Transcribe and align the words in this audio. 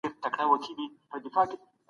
مرغۍ 0.21 0.43
الوځي. 1.23 1.57